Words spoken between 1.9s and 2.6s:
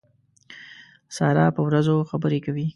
خبرې